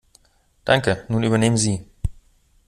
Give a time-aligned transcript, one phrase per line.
[0.65, 1.05] Danke.
[1.09, 1.85] Nun übernehmen Sie.